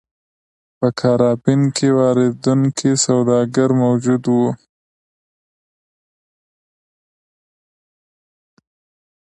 [0.77, 4.49] په کارابین کې واردوونکي سوداګر موجود وو.